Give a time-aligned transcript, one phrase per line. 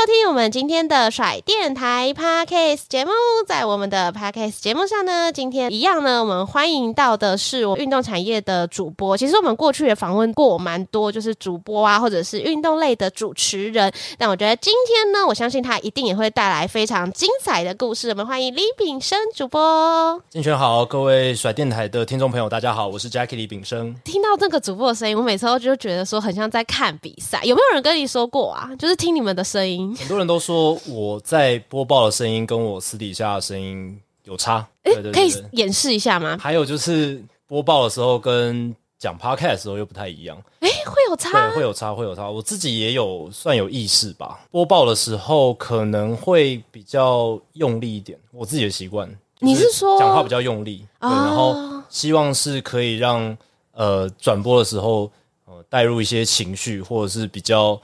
[0.00, 3.10] 收听我们今天的甩电台 Podcast 节目，
[3.46, 9.14] 在我们的 Podcast 节目上呢，今天一样呢，我们欢迎到的是我运动产业的主播。
[9.14, 13.92] 其实我们过去也访问过蛮多，就是主播啊，或者是运动类的主持人。
[14.16, 18.08] 但我觉得今天呢，我相信他一定也会带来非常精彩的故事。
[18.08, 20.18] 我们欢迎李炳生主播。
[20.30, 23.94] 金泉好，各位甩电台的听众朋友，大家好，我是 Jackie 李炳生。
[24.02, 27.42] 听到这个主播的声音，我每次都就觉得说很像在看比赛。
[27.44, 28.70] 有没有人跟你说过啊？
[28.78, 29.89] 就是听你们的声音。
[29.96, 36.38] 很多人都说我在播报的声音跟我私底下的声音有差，哎、欸，可以演示一下吗？
[36.40, 41.48] 还有就是播报的时候跟讲 podcast 的时候又不太一样，哎、欸，会有差？
[41.48, 42.30] 对，会有差，会有差。
[42.30, 44.40] 我自己也有算有意识吧。
[44.50, 49.10] 播报的时候可能会比较用力一点，我自己的习惯。
[49.38, 50.84] 你是说讲话比较用力？
[51.00, 51.56] 对，然后
[51.88, 53.36] 希望是可以让
[53.72, 55.10] 呃转播的时候
[55.46, 57.80] 呃带入一些情绪，或者是比较。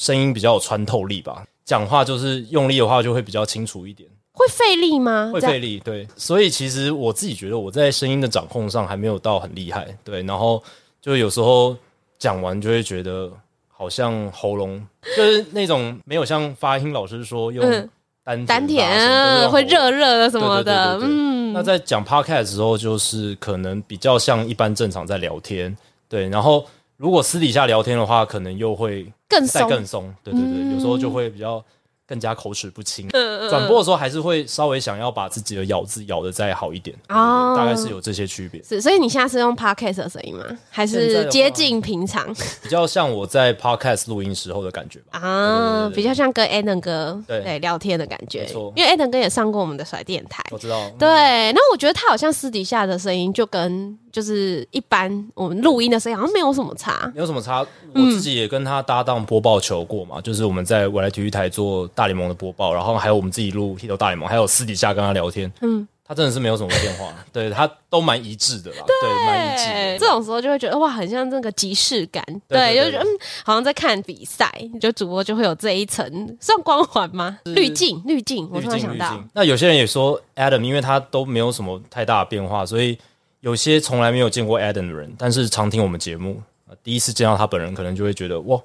[0.00, 4.08] 声音比较有穿透力吧，讲话就是用力的话就会比较清楚一点。
[4.32, 5.30] 会费力吗？
[5.30, 6.08] 会费力，对。
[6.16, 10.22] 所以其实我自己觉得我在声音的掌控上还没有到很厉害，对。
[10.22, 10.62] 然后
[11.02, 11.76] 就有时候
[12.18, 13.30] 讲完就会觉得
[13.68, 14.82] 好像喉咙
[15.14, 17.88] 就是那种没有像发音老师说用
[18.24, 21.52] 丹丹田会热热的什么的，嗯。
[21.52, 25.76] 那在讲 podcast 的时候，就是可能比较像一般正常在聊天，
[26.08, 26.26] 对。
[26.30, 26.64] 然后。
[27.00, 30.14] 如果私底下聊天的话，可能又会更松，更松。
[30.22, 31.64] 对对对，嗯、有时候就会比较
[32.06, 33.08] 更加口齿不清。
[33.14, 33.48] 嗯嗯。
[33.48, 36.94] 转播的时候还是会稍微想要把自己的咬字咬得再好一点。
[37.08, 37.54] 哦。
[37.56, 38.62] 大概是有这些区别。
[38.62, 40.44] 是，所以你现在是用 podcast 的声音吗？
[40.68, 42.30] 还是接近平常？
[42.62, 45.18] 比较像我在 podcast 录音时候的感觉吧。
[45.18, 48.40] 啊，比较像跟 Adam 哥对，对聊天的感觉。
[48.42, 48.70] 没错。
[48.76, 50.44] 因为 Adam 哥也上过我们的甩电台。
[50.50, 50.90] 我知道。
[50.98, 51.08] 对，
[51.54, 53.98] 那我觉得他好像私底下的声音就跟。
[54.12, 57.66] 就是一般我们录音的声音好像没有什么差，没有什么差。
[57.94, 65.52] 我自己也跟他搭档播报球过嘛，嗯、就是我们在未来体育台做大联盟的播报，然后还有我们自己录 Hito 大联盟，还有私底下跟他聊天。
[65.60, 69.98] 嗯，他真的是没有什么变化， 对他都蛮一致的啦，对，蛮一致的。
[69.98, 74.50] 这种时候就会觉得哇，很像那个即视感，对，对，对，对，就觉得嗯，好像在看比赛，
[74.80, 77.38] 就主播就会有这一层算光环吗？
[77.44, 79.22] 滤镜，滤镜，我突然想到。
[79.34, 82.98] 那有些人也说 Adam，因为他都没有什么太大的变化，所以。
[83.40, 86.42] 有些从来没有见过 Adam 的人，但是常听我们节目，
[86.82, 88.62] 第一次见到他本人，可能就会觉得哇，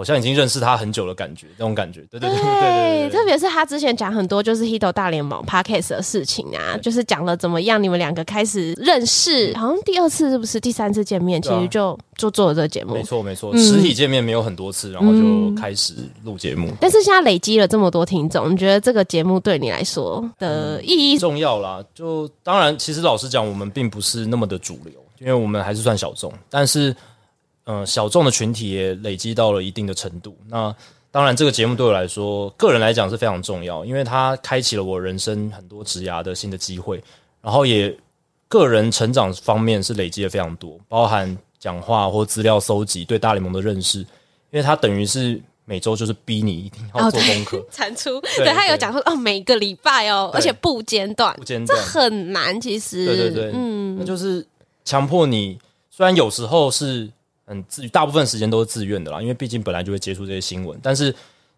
[0.00, 15.92] 好像已经认识他很久的感觉，这种感觉，对对对对，对，对，对，对，特别是他之前讲很多就是 Hito 大联盟 Podcast 的事情啊，就是讲了怎么样你们两个开始认识，好像第二次是不是第三次见面，其实就就做了这个节目，没错没错，实体见面没有很多次，然后就开始
[16.24, 21.84] 录节目，但是现在累积了这么多听众，你觉得这个节目对你来说的意义、嗯、重要啦？
[21.94, 26.96] 就当然，其实老实讲，我们并不是那么的主流，因为我们还是算小众，但是。
[27.64, 30.36] 嗯，小众的群体也累积到了一定的程度。
[30.48, 30.74] 那
[31.12, 37.02] 当然，这个节目对我来说，个人来讲是非常重要，因为它开启了我人生很多职涯的新的机会，
[37.42, 37.92] 然后也
[38.46, 43.98] 个人成长方面是累积的非常多，包含讲话或资料搜集，对大联盟的认识。
[43.98, 44.06] 因
[44.52, 48.20] 为它等于是每周就是逼你一定要做功课， 产出。
[48.36, 52.60] 对，他有讲说哦，每个礼拜哦，而且不间断，不间断，这很难。
[52.60, 54.46] 其实，对对对，嗯，那就是
[54.84, 55.58] 强迫你。
[55.90, 57.10] 虽然有时候是。
[57.52, 60.78] 嗯，自大部分时间都是自愿的啦，因为毕竟本来就会接触这些新闻。
[60.80, 61.12] 但是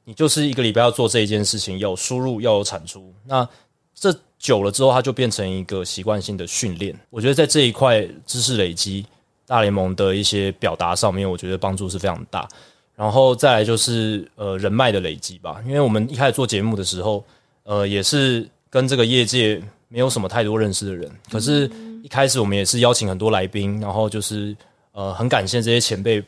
[0.04, 3.12] 你就是一个礼拜要做这一件事情，要有输入，要有产出。
[3.26, 3.46] 那
[3.94, 6.98] 这久了之后，它就变成一个习惯性的训练。
[7.10, 9.04] 我觉得在这一块知识累积、
[9.46, 12.48] 大联盟的一些表达上面，我觉得帮助是非常大。
[12.96, 17.22] 然后再来就是呃人脉的累积吧，因为我们一开始做节目的时候，
[17.64, 21.10] 呃也是跟这个业界没有什么太多认识的人。
[21.30, 21.70] 可是，
[22.02, 24.56] 一开始我们也是邀请很多来宾，然后就是。
[24.92, 26.22] 呃，很感谢这些前辈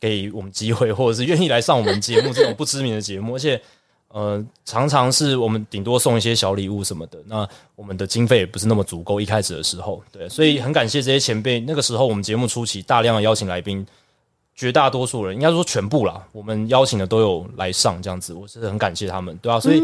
[0.00, 3.60] 给我们机会，或者是愿意来上我们节目这种不知名的节目， 而且
[4.08, 9.20] 呃，常常是我们顶多送一些小礼物什么的，那我们的经费也不是那么足够。
[9.20, 11.58] 一开始的时候，对，所以很感谢这些前辈。
[11.58, 13.84] 那个时候我们节目初期大量的邀请来宾，
[14.54, 19.82] 绝大多数人应该说全部啦，我们邀请的都有来上这样子，我是很感谢他们，对啊，所以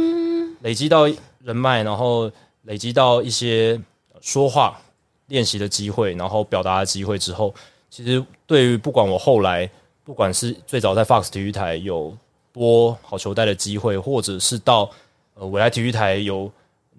[0.61, 1.07] 累积到
[1.43, 2.31] 人脉，然后
[2.63, 3.81] 累积到一些
[4.21, 4.81] 说话
[5.27, 7.53] 练习的机会，然后表达的机会之后，
[7.91, 9.69] 其实对于不管我后来，
[10.05, 12.17] 不管是最早在 Fox 体育台有。
[12.53, 14.91] 播好球带的机会，或者是到
[15.35, 16.51] 呃未来体育台有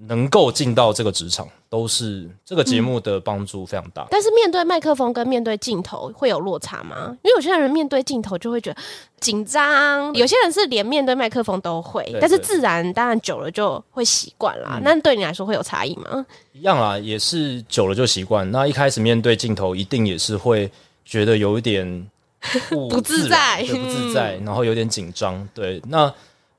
[0.07, 4.01] 能够进到这个职场，都是这个节目的帮助非常大。
[4.03, 4.07] 嗯。
[4.09, 7.15] 但是面对麦克风跟面对镜头会有落差吗？
[7.24, 8.81] 因为有些人面对镜头就会觉得
[9.19, 14.80] 紧张，有些人是连面对麦克风都会，但是自然当然久了就会习惯啦。
[14.83, 16.25] 那对你来说会有差异吗？
[16.53, 18.50] 一样啦，也是久了就习惯。
[18.51, 20.71] 那一开始面对镜头，一定也是会
[21.06, 22.07] 觉得有一点。
[22.71, 25.48] 不，不自在，不自在，然后有点紧张。
[25.53, 26.12] 对，那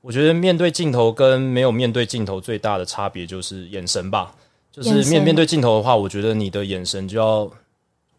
[0.03, 4.35] 我觉得面对镜头跟没有面对镜头最大的差别就是眼神吧。
[4.69, 7.49] 就是面面对镜头的话，我觉得你的眼神就要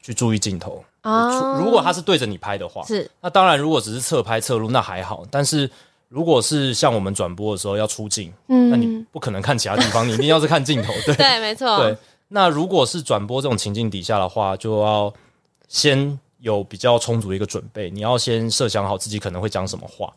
[0.00, 0.82] 去注意镜头。
[1.02, 3.10] 哦，如果他是对着你拍的话，是。
[3.20, 5.24] 那当然，如果只是侧拍侧录，那还好。
[5.30, 5.70] 但是
[6.08, 10.90] 如果是像我们转播的时候要出镜，嗯，那你不可能看其他地方，你一定要是看镜头。
[11.04, 11.76] 对， 对，没错。
[11.78, 11.94] 对，
[12.28, 15.12] 那如果是转播这种情境底下的话，就要
[15.68, 16.18] 先。
[16.40, 20.12] 有比较充足的一个准备，你要先设想好自己可能会讲什么话，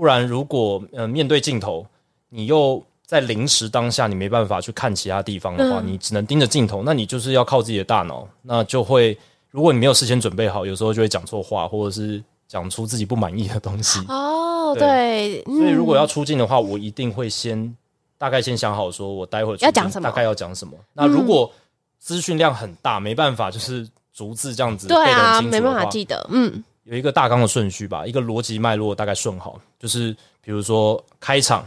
[0.00, 1.86] 不然如果呃面对镜头，
[2.30, 9.14] 你又在临时当下你没办法去看其他地方的话，嗯、你只能盯着镜头，那你就是要靠自己的大脑，那就会
[9.50, 14.00] 如果你没有事先准备好，有时候就会讲错话，或者是讲出自己不满意的东西。
[14.08, 17.76] 哦，对，对，所以如果要出镜的话，我一定会先
[18.16, 20.72] 大概先想好，说我待会要讲什么，大概要讲什么。
[20.94, 21.52] 那如果
[21.98, 23.86] 资讯量很大，没办法，就是。
[24.12, 26.28] 逐字这样子对啊，没办法记得。
[26.30, 30.12] 嗯，有一个大纲的顺序吧，一个逻辑脉络大概顺好，就是
[30.42, 31.66] 比如说开场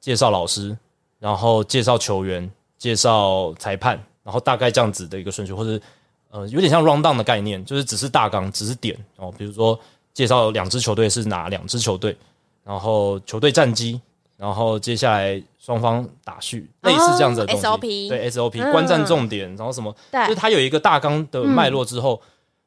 [0.00, 0.76] 介绍老师，
[1.18, 5.82] 然后介绍球员，介绍裁判，然后大概这样子的一个顺序，或者
[6.30, 9.32] 呃有点像 round down 的概念，就是只是大纲，只是点哦。
[9.36, 9.78] 比如说
[10.12, 12.16] 介绍两支球队是哪两支球队，
[12.64, 14.00] 然后球队战绩，
[14.36, 15.42] 然后接下来。
[15.66, 22.22] 双方打序，类似这样子的东西，哦、SOP 对 SOP、嗯、观战重点，然后什么，对就是它有一个大纲的脉络之后，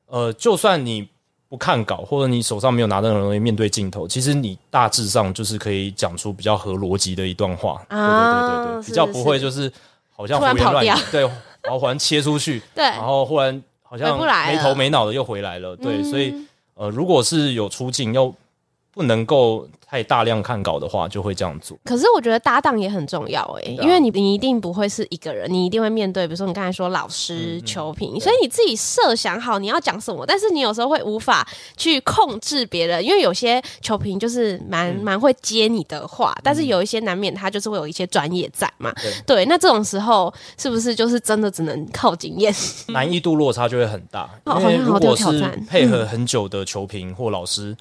[0.08, 1.08] 嗯、呃，就算你
[1.50, 9.72] 不看稿，或者你手上没有拿任何东西，面对镜头，其实你大致上就是可以讲出比较合逻辑的一段话，啊、对对对对对，比较不会就是
[10.16, 11.22] 好像胡言乱语，对，
[11.63, 14.18] 然后忽然切出去， 对，然后忽然好像
[14.48, 16.34] 没头没脑的又回来了，对，所以
[16.75, 18.34] 呃，如果是有出镜又
[18.94, 19.68] 不能够。
[19.90, 21.76] 太大量看稿的话，就会这样做。
[21.84, 30.24] 可是我觉得搭档也很重要诶、欸，啊、因为你你一定不会是一个人，你一定会面对，比如说你刚才说老师、球评、嗯，所以你自己设想好你要讲什么。
[30.28, 38.94] 但是你有时候会无法去控制别人，因为有些球评就是蛮蛮、嗯、会接你的话，但是有一些难免他就是会有一些专业在嘛。
[39.02, 42.54] 对，对，那这种时候是不是就是真的只能靠经验？
[42.90, 47.76] 难易度落差就会很大， 因为如果是配合很久的球评或老师。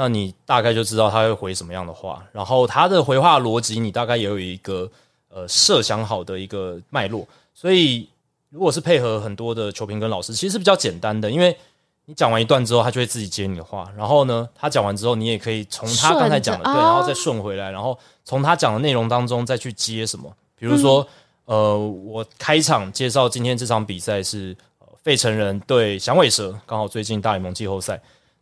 [0.00, 4.88] 那你大概就知道他会回什么样的话，然后他的回话逻辑你大概也有一个
[5.28, 8.08] 呃设想好的一个脉络，所以
[8.48, 11.56] 如果是配合很多的球评跟老师，其实是比较简单的，因为
[12.04, 21.04] 你讲完一段之后，他就会自己接你的话，然后呢，他讲完之后，你也可以从他刚才讲的对，然后再顺回来，然后从他讲的内容当中再去接什么，比如说、
[21.46, 24.56] 嗯、呃，我开场介绍今天这场比赛是
[25.02, 28.00] 费城人对响尾蛇，刚好最近大联盟季后赛。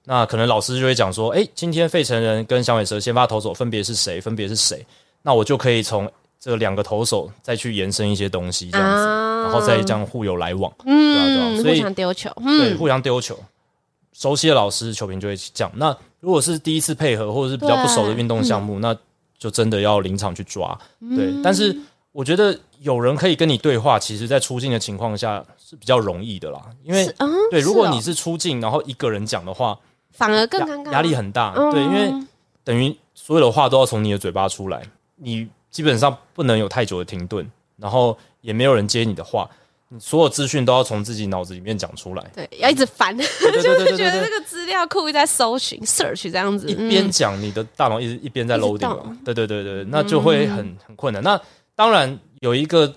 [0.09, 4.21] 那可能老师就会讲说，诶，今天费城人跟响尾蛇先发投手分别是谁？
[4.21, 4.87] 分别是谁？
[5.21, 6.09] 那我就可以从
[6.39, 13.37] 这两个投手再去延伸一些东西，这样子，啊、然后再这样互有来往，嗯，对啊对啊，所以互相丢球，嗯、对，互相丢球。
[14.13, 15.69] 熟悉的老师，球评就会讲。
[15.75, 18.97] 那如果是第一次配合或者是比较不熟的运动项目，嗯、那
[19.37, 20.79] 就真的要临场去抓。
[21.17, 21.77] 对，嗯、但是
[22.13, 26.63] 我觉得有人可以跟你对话，其实在出镜的情况下是比较容易的啦。
[26.85, 29.77] 因为，嗯、对，如果你是出镜，然后一个人讲的话。
[30.17, 31.53] 反而更尴尬，压力很大。
[31.57, 32.27] 嗯、对，因为
[32.65, 34.83] 等于所有的话都要从你的嘴巴出来，
[35.17, 37.47] 你基本上不能有太久的停顿，
[37.77, 39.49] 然后也没有人接你的话，
[39.89, 42.25] 你所有资讯都要从自己脑子里面讲出来。
[42.35, 46.67] 对，要一直翻，就是觉得这个资料库一直在搜寻、search 这样子。
[46.67, 49.25] 一边讲，你的大脑一直一边在 loading。
[49.25, 51.23] 对对对对，那就会很很困难。
[51.23, 51.41] 那
[51.75, 52.93] 当然有一个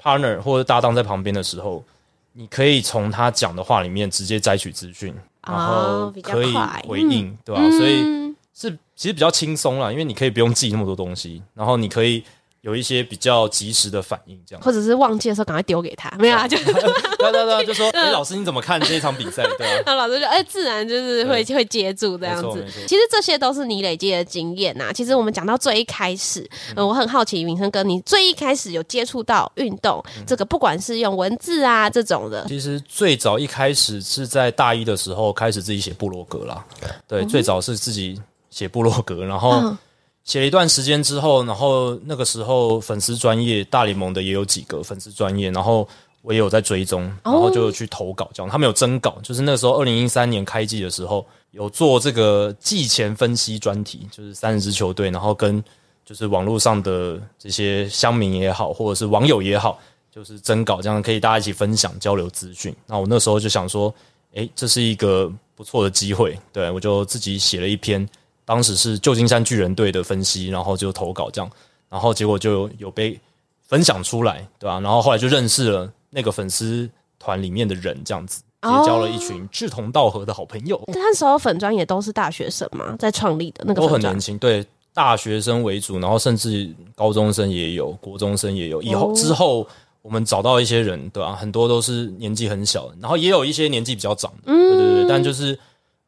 [0.00, 1.84] partner 或者搭档在旁边的时候，
[2.32, 5.14] 你可以从他讲的话里面直接摘取资讯。
[5.46, 6.54] 然后可以
[6.86, 7.70] 回应，对吧、啊？
[7.70, 12.22] 所以是其实比较轻松啦，因为你可以不用记那么多东西，然后你可以
[12.62, 19.42] 有一些比较及时的反应，这样，或者是忘记的时候赶快丢给他，没有啊，就 对对对，就说 哎、欸，老师你怎么看这一场比赛？
[19.58, 22.64] 对啊， 那老师就哎、欸，自然就是会会接住这样子。
[22.86, 24.92] 其实这些都是你累积的经验呐。
[24.92, 36.64] 其实我们讲到最一开始，嗯，呃、我很好奇，明生哥，你最一开始有接触到运动、嗯、这个，不管是用文字啊这种的，其实最早一开始是在大一的时候开始自己写部落格啦。
[37.08, 39.76] 对，嗯、最早是自己写部落格，然后。
[40.22, 45.86] 嗯写了一段时间之后，然后那个时候粉丝专业大联盟的也有几个粉丝专业，然后
[46.22, 55.62] 我也有在追踪，然后就去投稿，这样他们有征稿，就是那个时候二零一三年开季的时候有做这个季前分析专题，就是三十支球队，然后跟
[56.04, 59.76] 就是网络上的这些乡民也好，或者是网友也好，
[60.14, 62.72] 就是征稿，这样可以大家一起分享交流资讯。
[62.86, 63.92] 那我那时候就想说，
[64.34, 68.08] 诶，这是一个不错的机会，对，我就自己写了一篇。
[68.44, 71.50] 当时是旧金山巨人队的分析，然后就投稿这样，
[71.88, 73.18] 然后结果就有被
[73.62, 74.80] 分享出来，对吧？
[74.80, 80.80] 然后后来就认识了那个粉丝团里面的人，这样子结交了一群志同道合的好朋友。
[80.88, 88.82] 那、哦、时候粉专也都是大学生嘛，在创立的那个都很年轻，对，大学生为主，然后甚至高中生也有，国中生也有。
[88.82, 89.66] 以后、哦、之后
[90.02, 91.36] 我们找到一些人，对吧？
[91.36, 95.56] 很多都是年纪很小的，然后也有一些年纪比较长的，嗯、对对对，但就是。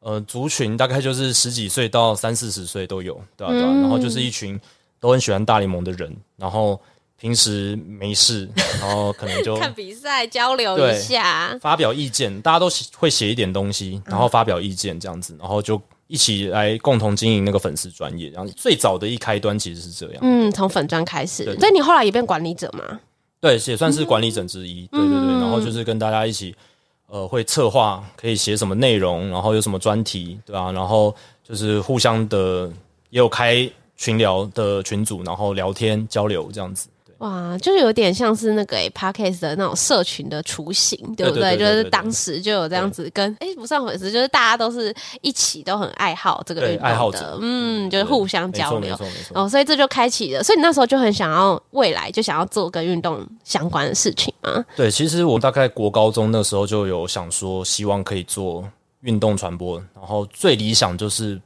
[0.05, 3.53] 呃，族群大概就是十几岁到三四十岁都有，对吧、啊？
[3.53, 3.81] 对吧、啊嗯？
[3.81, 4.59] 然后就是一群
[4.99, 6.79] 都很喜欢大联盟的人，然后
[7.19, 8.47] 平时没事，
[8.79, 18.29] 然后可能就 看比赛交流一下，发表意见，大家都会写一点东西，然后发表意见这样子，然后就一起来共同经营那个粉丝专业。
[18.29, 22.99] 然后最早的一开端其实是这样，嗯，从粉专开始，所以你后来也变管理者嘛？
[23.41, 25.41] 对，也算是管理者之一，嗯、对对对。
[25.41, 26.55] 然后就是跟大家一起。
[27.15, 31.15] 呃，会策划可以写什么内容，然后有什么专题，对吧、然后
[31.47, 32.69] 就是互相的
[33.09, 36.89] 也有开群聊的群组，然后聊天交流这样子。
[37.19, 41.57] 哇，就是有点像是那个 Podcast 的那种社群的雏形，对不对？
[41.57, 48.97] 就是当时就有这样子跟哎不算粉丝，就是大家都是一起都很爱好这个运动的，爱好者，嗯，就是互相交流。
[49.33, 50.43] 哦，所以这就开启了。
[50.43, 54.65] 所以你那时候就很想要未来就想要做跟运动相关的事情吗？
[54.75, 58.67] 对，其实我大概国高中那时候就有想说，希望可以做
[59.01, 61.39] 运动传播，然后最理想就是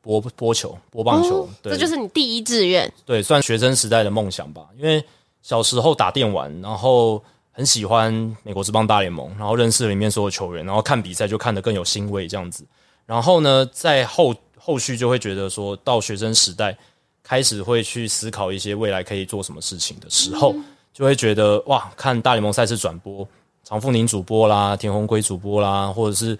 [0.00, 1.42] 播播球、播棒球。
[1.42, 2.92] 哦，对，这就是你第一志愿。
[3.04, 5.04] 对，算学生时代的梦想吧，因为。
[5.42, 7.18] 小时候打电玩，然后
[7.50, 12.62] 很喜欢美国职棒大联盟，然后认识了里面所有球员，然后看比赛就看得更有欣慰这样子。
[13.06, 16.76] 然后呢，在后后续就会觉得说到学生时代，
[17.22, 23.26] 开始会去思考一些未来可以做什么事情的时候，嗯、就会觉得哇，看大联盟赛事转播，
[23.64, 26.38] 常富宁主播啦，田鸿圭主播啦，或者是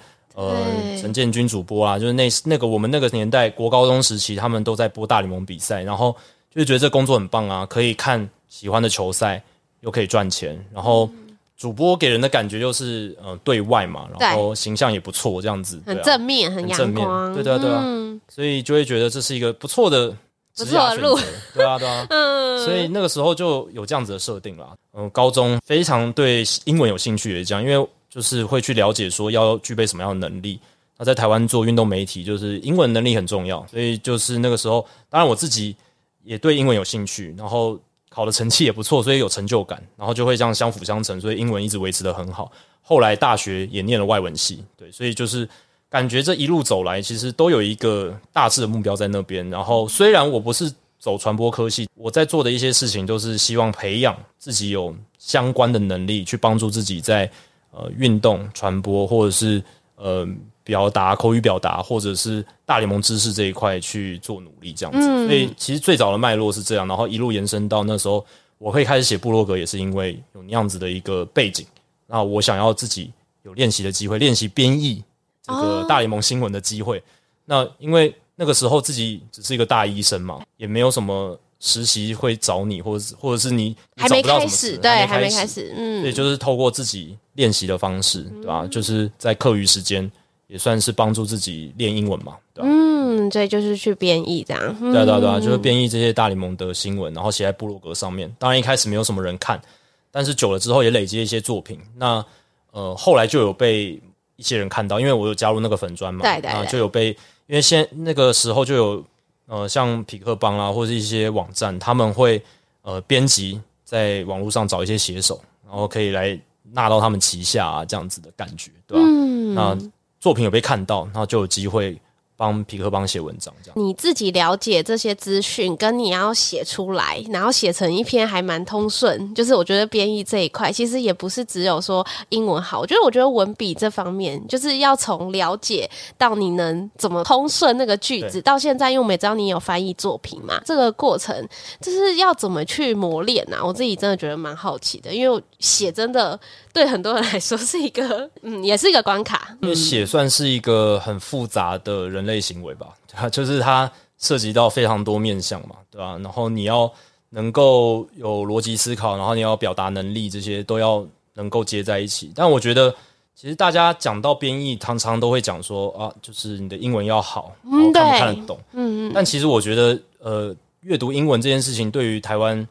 [0.48, 6.16] 呃陈建军主播啊，就是那那个我们那个年代国高中时期，他们都在播大联盟比赛，然后
[6.54, 8.28] 就觉得这工作很棒啊，可以看。
[8.52, 9.40] 喜欢的球赛
[9.82, 11.08] 又可以赚钱，然后
[11.56, 17.84] 主播给人的感觉就是呃对外嘛，然后形象也不错，这样子很正面，很阳光，对对对啊，
[18.28, 20.08] 所以就会觉得这是一个不错的
[20.52, 21.16] 职业选择，
[21.54, 24.74] 对啊对啊， 嗯，所以那个时候就有这样子的设定了。
[24.94, 30.60] 嗯，高中非常对英文有兴趣也这样，因为就是会去了解说要具备什么样的能力。
[30.98, 35.74] 那在台湾做运动媒体，就是英文能力很重要，所以就是那个时候，当然我自己
[36.22, 37.80] 也对英文有兴趣，然后。
[38.12, 42.50] 考的成绩也不错，所以有成就感，然后就会这样相辅相成，所以英文一直维持得很好。
[42.82, 45.48] 后来大学也念了外文系，对，所以就是
[45.88, 49.48] 感觉这一路走来，其实都有一个大致的目标在那边。
[49.48, 57.30] 然后虽然我不是走传播科系，我在做的一些事情都是希望培养自己有相关的能力，去帮助自己在
[57.70, 59.62] 呃运动传播或者是
[59.96, 60.28] 呃。
[60.62, 65.00] 表达口语表达，或者是大联盟知识这一块去做努力，这样子。
[65.00, 65.26] 嗯。
[65.26, 68.24] 所以其实最早的脉络是这样，然后一路延伸到那时候，
[68.56, 71.66] 我会开始写部落格，也是因为有那样子的一个背景。
[72.06, 73.10] 那我想要自己
[73.42, 75.02] 有练习的机会，练习编译
[75.42, 76.98] 这个大联盟新闻的机会。
[76.98, 77.02] 哦。
[77.46, 88.66] 那因为那个时候自己只是一个大医生嘛，也没有什么实习会找你，或者是或者是你，还没开始，对，还没开始，嗯，对，就是透过自己练习的方式，对吧？
[88.66, 90.10] 就是在课余时间。
[90.50, 92.68] 也算是帮助自己练英文嘛，对吧？
[92.68, 94.60] 嗯，所以就是去编译这样。
[94.80, 98.28] 对啊，对啊，对啊，就是编译这些大联盟的新闻，然后写在部落格上面。
[98.36, 99.62] 当然一开始没有什么人看，
[100.10, 101.78] 但是久了之后也累积一些作品。
[101.96, 102.24] 那
[102.72, 103.96] 呃，后来就有被
[104.34, 107.10] 一些人看到，因为我有加入那个粉砖嘛，对对，对，就有被，
[107.46, 109.04] 因为现那个时候就有
[109.50, 112.40] 呃，像匹克邦啊，或者是一些网站，他们会
[112.82, 116.38] 呃编辑在网络上找一些写手，然后可以来
[116.72, 119.04] 纳到他们旗下啊，这样子的感觉，对吧？
[119.04, 119.76] 嗯，那。
[120.20, 121.98] 作品有被看到，然后就有机会
[122.40, 123.78] 帮皮克邦写文章这样。
[123.78, 129.34] 你自己了解这些资讯，跟你要写出来，然后写成一篇还蛮通顺。
[129.34, 141.46] 就是我觉得编译这一块，其实也不是只有说英文好，我觉得我觉得文笔这方面，就是要从了解到你能怎么通顺那个句子，到现在，因为我们也知道你有翻译作品嘛，这个过程
[141.82, 143.62] 就是要怎么去磨练啊？
[143.62, 146.38] 我自己真的觉得蛮好奇的，因为写真的
[146.72, 149.56] 对很多人来说是一个， 嗯，也是一个关卡。
[149.62, 152.88] 因为写算是一个很复杂的人类行为吧，
[153.30, 156.18] 就是它涉及到非常多面向嘛，对吧？
[156.22, 156.90] 然后你要
[157.30, 162.32] 能够有逻辑思考，然后你要表达能力，这些都要能够接在一起。
[162.34, 162.94] 但我觉得，
[163.34, 168.58] 其实大家讲到编译，常常都会讲说啊，就是你的英文要好，然后看不看得懂。
[168.72, 169.12] 嗯嗯。
[169.14, 172.66] 但其实我觉得，呃，阅读英文这件事情，对于台湾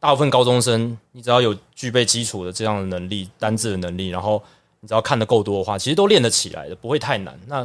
[0.00, 4.42] 大部分高中生，你只要有具备基础的这样的能力、单字的能力，然后
[4.80, 7.38] 你只要看得够多的话，其实都练得起来的，不会太难。
[7.46, 7.62] 那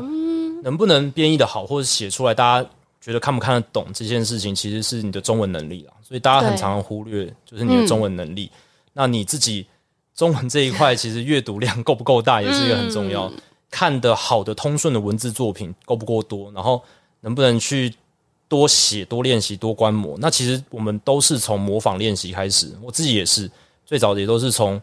[0.61, 2.69] 能不能编译的好，或者写出来，大家
[3.01, 5.93] 觉得看不看得懂这件事情，其实是你的中文能力啦。
[6.03, 8.51] 所以大家很常常忽略，就是你的中文能力。
[8.93, 9.65] 那你自己。
[10.15, 13.25] 中文这一块，其实阅读量够不够大，也是一个很重要。
[13.25, 13.33] 嗯、
[13.69, 16.81] 看得好的通顺的文字作品够不够多，然后
[17.19, 17.93] 能不能去
[18.47, 20.15] 多写、多练习、多观摩。
[20.19, 23.49] 那其实我们都是从模仿练习开始，我自己也是
[23.85, 24.81] 最早的，也都是从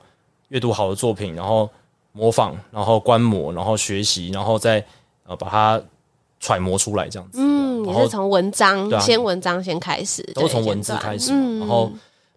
[0.49, 1.69] 阅读好的作品，然后
[2.13, 4.85] 模仿，然后观摩，然后学习，然后再
[5.25, 5.83] 呃把它
[6.41, 7.39] 揣摩出来这样子。
[7.41, 11.91] 嗯，你是从文章、啊、先文章先开始，都从文字开始，嗯、然后。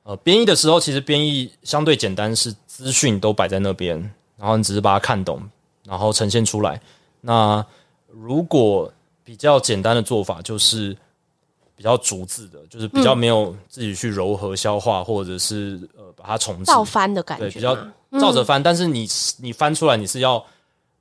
[0.08, 3.98] 呃，编译的时候，其实编译相对简单，是资讯都摆在那边，
[4.38, 5.42] 然后你只是把它看懂，
[5.84, 6.80] 然后呈现出来。
[7.22, 7.66] 那
[8.12, 10.96] 如果比较简单的做法，就是
[11.76, 17.76] 比较逐字的，就是比较没有自己去柔和消化，嗯、或者是呃把它重制，照翻的感觉，对，比较
[18.20, 18.62] 照着翻。
[18.62, 19.08] 嗯、但是你
[19.40, 20.44] 你翻出来，你是要。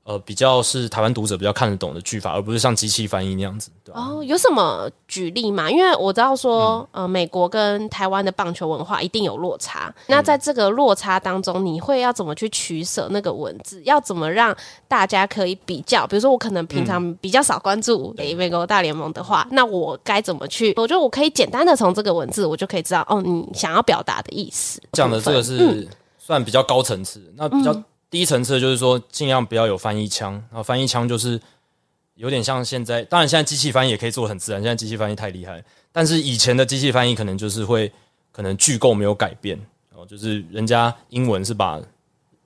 [0.04, 3.70] 呃，比较是台湾读者比较看得懂的句法，而不是像机器翻译那样子。
[3.82, 5.70] 对哦，有什么举例吗？
[5.70, 9.88] 因为我知道说，嗯、呃，美国跟台湾的棒球文化一定有落差。
[9.88, 13.82] 嗯、那在这个落差当中，你会要怎么去取舍那个文字？
[13.86, 14.54] 要怎么让
[14.86, 16.06] 大家可以比较？
[16.06, 20.74] 比如说，我可能平常比较少关注诶美国大联盟的话，嗯、那我该怎么去？
[20.76, 24.82] 我觉得我可以简单的从这个文字，我就可以知道哦，你想要表达的意思。
[24.92, 27.74] 讲的这个是算比较高层次，嗯、那比较。
[28.14, 30.34] 低层次就是说，尽量不要有翻译腔。
[30.48, 31.40] 然后翻译腔就是
[32.14, 34.62] 有点像现在，当然现在机器翻译也可以做得很自然。
[34.62, 37.90] 现在机器翻译太厉害，但是以前的机器翻译可能就是会
[38.30, 39.58] 可能句构没有改变，
[39.90, 41.82] 然后就是人家英文是把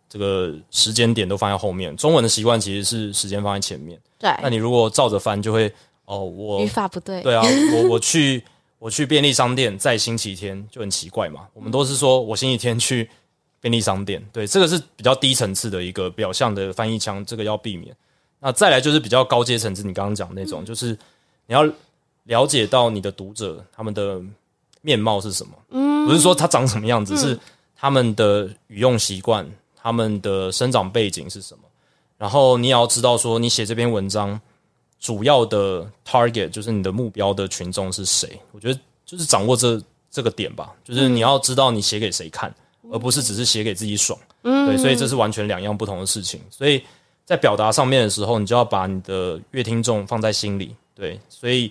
[0.08, 4.00] 这个时间点都放在后面，中文的习惯其实是时间放在前面。
[4.18, 5.70] 对，那你如果照着翻，就会
[6.06, 7.20] 哦，我语法不对。
[7.20, 8.42] 对啊，我我去
[8.78, 11.46] 我去便利商店在星期天就很奇怪嘛。
[11.52, 13.10] 我们都是说我星期天去。
[13.60, 17.94] 便利商店，对，这个是比较低层次的一个表象的翻译腔，这个要避免。
[18.40, 20.96] 那再来就是比较高阶层次，你刚刚讲那种，嗯、就是
[21.46, 21.68] 你要
[22.24, 24.20] 了解到你的读者他们的
[24.80, 27.38] 面貌是什么，嗯，不是说他长什么样子，嗯、是
[27.74, 29.44] 他们的语用习惯、
[29.74, 31.64] 他们的生长背景是什么。
[32.16, 34.40] 然后你也要知道说，你写这篇文章
[35.00, 38.40] 主要的 target 就是你的目标的群众是谁。
[38.52, 42.54] 我觉得就是掌握这这个点吧，就是你要知道你写给谁看。
[42.90, 46.40] 而不是只是写给自己爽，嗯，对，所以这是完全两样不同的事情。
[46.50, 46.82] 所以
[47.24, 51.20] 在表达上面的时候，你就要把你的乐听众放在心里，对。
[51.28, 51.70] 所以，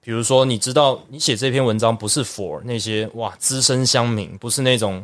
[0.00, 5.02] 比如说，你知道你写这篇文章不是 for 那些哇资深乡民，不是那种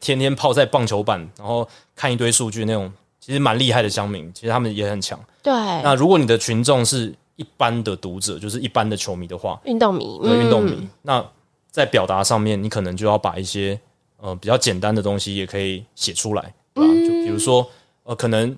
[0.00, 5.18] 天天泡在棒球板然后看一堆数据那种，其实蛮厉害的乡民，其实他们也很强。
[5.42, 5.52] 对。
[5.52, 11.24] 那如果你的群众是一般的读者，就是一般的球迷的话，运动迷，对，运动迷，那
[11.70, 13.78] 在表达上面，你可能就要把一些。
[14.18, 16.94] 呃，比较简单的东西也可以写出来，对吧？
[17.06, 17.68] 就比如说，
[18.04, 18.56] 呃，可能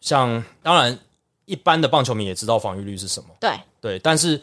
[0.00, 0.98] 像当然
[1.46, 4.40] 一般的棒球迷也知道防御率是什么，对对，但是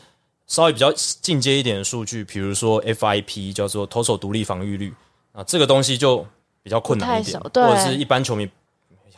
[0.48, 4.94] 稍微比较进阶一点的数据，比如说 FIP 叫做投手独立防御率
[5.32, 6.26] 啊，这个东西就
[6.64, 8.50] 比较困难一点，或者是一般球迷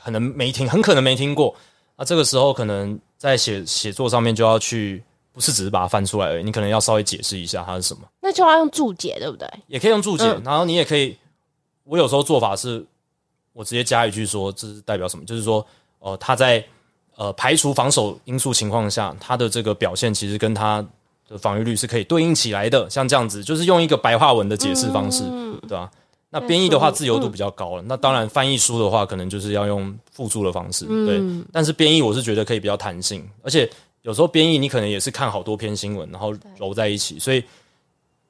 [0.04, 1.56] 可能没听，很可能没听过
[1.96, 5.04] 啊，这个时候可能在写写作上面就要去。
[5.34, 8.02] 不是只是把它翻出来而已，你可能要稍微解释一下它是什么。
[8.20, 9.48] 那就要用注解，对不对？
[9.68, 11.18] 也可以用注解，嗯、然后你也可以。
[11.84, 12.86] 我有时候做法是，
[13.54, 15.66] 我直接加一句说这是代表什么，就是说，
[16.00, 16.64] 呃，他在
[17.16, 20.86] 呃排除防守因素情况下，他的这个表现其实跟他
[21.28, 22.90] 的防御率是可以对应起来的。
[22.90, 25.90] 像这样子，就是用一个白话文的解释方式，嗯、对吧？
[26.30, 27.82] 那编译的话，自由度比较高了。
[27.82, 31.46] 嗯、那当然，翻译书的话，可能就是要用附注的方式，嗯、对。
[31.52, 33.70] 但是编译，我是觉得可以比较弹性，而且。
[34.04, 37.44] 有时候编译你可能也是看好多篇新闻，然后揉在一起，所以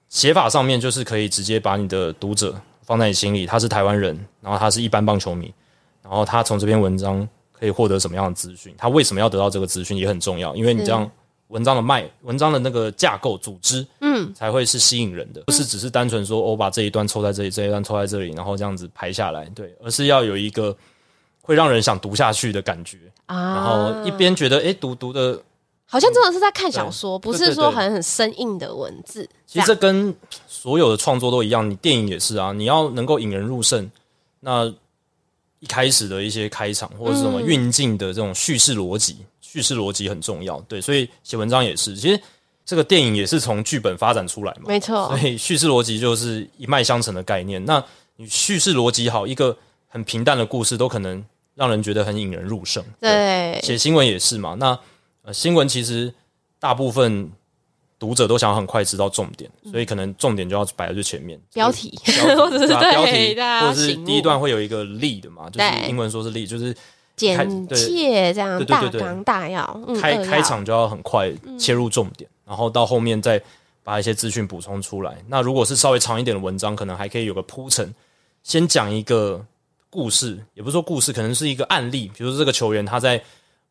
[0.09, 5.53] 写法上面就是可以直接把你的读者放在你心里，他是台湾人，然后他是一般棒球迷，
[6.03, 11.09] 然后他从这篇文章可以获得什么样的资讯，他为什么要得到这个资讯也很重要，因为你这样
[11.47, 20.75] 文章的脉、文章的那个架构、组织，嗯，才会是吸引人的，不是只是单纯说我、哦、把这一段抽在这里，这一段抽在这里，然后这样子排下来，对，而是要有一个
[21.41, 22.97] 会让人想读下去的感觉。
[23.27, 25.41] 啊，然后一边觉得哎，读读的。
[25.91, 29.27] 好像真的是在看小说，不是说很很生硬的文字。
[29.45, 30.15] 其实这跟
[30.47, 33.91] 所有的创作都一样，你电影也是啊，你要能够引人入胜，
[34.39, 34.73] 那
[35.59, 40.57] 一开始的一些开场或者是什么运镜的这种叙事逻辑，叙事逻辑很重要。
[40.61, 41.93] 对，所以写文章也是。
[41.97, 42.17] 其实
[42.65, 45.09] 这个电影也是从剧本发展出来嘛，没错。
[45.09, 47.65] 所以叙事逻辑就是一脉相承的概念。
[47.65, 47.83] 那
[48.15, 49.57] 你叙事逻辑好，一个
[49.89, 51.21] 很平淡的故事都可能
[51.53, 52.81] 让人觉得很引人入胜。
[53.01, 54.79] 对，写新闻也是嘛，那。
[55.31, 56.13] 呃，新闻其实
[56.59, 57.31] 大部分
[57.97, 61.39] 读者都想很快知道重点，所以可能重点就要摆在最前面。
[61.53, 61.97] 标题，
[62.35, 66.75] 或者是标题，或者是第一段会有一个 lead 嘛，就是英文说是 lead，就是
[67.15, 69.81] 简介这样，大纲大要。
[70.01, 73.41] 开开场就要很快切入重点，然后到后面再
[73.83, 75.17] 把一些资讯补充出来。
[75.27, 77.93] 那如果是稍微长一点的文章，可能还可以有个铺陈，
[78.43, 79.45] 先讲一个
[79.89, 83.21] 故事，也不是说故事，可能是一个案例，比如说这个球员他在。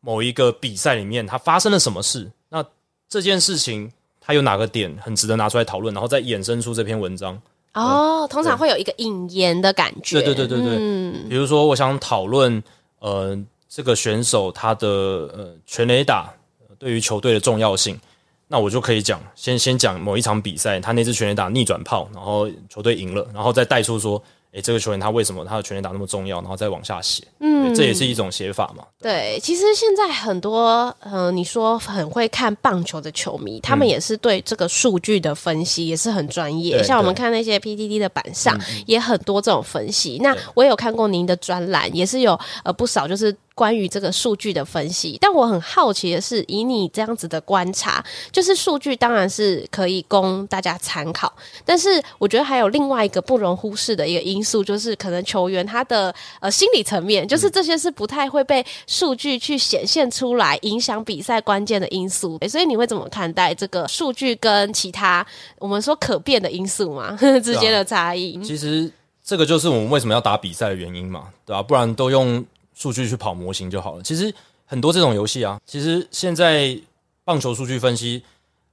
[0.01, 2.29] 某一个比赛里面，它发生了什么事？
[2.49, 2.65] 那
[3.07, 7.39] 这件事情它有哪个点很值得拿出来讨论，然后再衍生出这篇文章。
[7.73, 10.21] 哦，嗯、通常会有一个引言的感觉。
[10.21, 10.77] 对对对对对。
[10.79, 12.61] 嗯、比如说，我想讨论
[12.99, 13.37] 呃
[13.69, 16.33] 这个选手他的呃全垒打
[16.77, 17.99] 对于球队的重要性，
[18.47, 24.21] 那我就可以讲先先讲某一场比赛，他那支全垒打逆转炮，然后球队赢了，然后再带出说。
[24.53, 26.41] 诶，这个球员他为什么他的全垒打那么重要？
[26.41, 28.83] 然后再往下写，嗯，这也是一种写法嘛。
[29.01, 36.81] 对，对，其实现在很多，呃，你说很会看棒球的球迷，他们也是对这个数据的分析也是很专业。
[36.81, 40.17] 嗯、像我们看那些 PDD 的板上，也很多这种分析。
[40.19, 43.35] 嗯、那我也有看过您的专栏，也是有呃不少就是。
[43.61, 51.31] 关于这个数据的分析，但我很好奇的是，以你这样子的观察，就是数据当然是可以供大家参考，
[51.63, 62.39] 但是我觉得还有另外一个不容忽视的一个因素，就是可能球员他的呃心理层面，就是这些是不太会被数据去显现出来，影响比赛关键的因素。
[62.49, 65.23] 所以你会怎么看待这个数据跟其他
[65.59, 68.41] 我们说可变的因素嘛 之间的差异？
[68.43, 68.91] 其实
[69.23, 71.61] 这个就是我们为什么要打比赛的原因嘛，对吧、啊？
[71.61, 72.43] 不然都用。
[72.81, 74.01] 数据去跑模型就好了。
[74.01, 74.33] 其实
[74.65, 76.75] 很多这种游戏啊，其实现在
[77.23, 78.23] 棒球数据分析，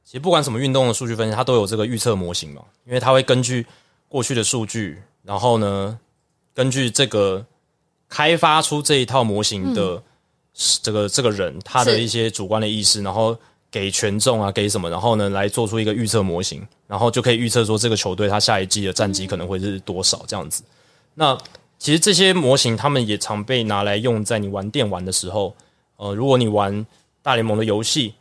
[0.02, 2.62] 其实不管什么运动的数据分析，它都有这个预测模型嘛。
[2.86, 3.66] 因为它会根据
[4.08, 5.98] 过去的数据，然后呢，
[6.54, 7.44] 根据这个
[8.08, 10.02] 开发出这一套模型的、嗯、
[10.82, 13.36] 这个这个人他的一些主观的意识，然后
[13.70, 20.62] 给权重啊，给什么，然后呢来做出一个预测模型，然后就可以预测说这个球队他下一季的战绩可能会是多少这样子。
[21.12, 21.36] 那
[21.78, 25.54] 其实这些模型，他们也常被拿来用在你玩电玩的时候。
[25.96, 26.86] 呃，如果你玩
[27.22, 28.14] 大联盟的游戏，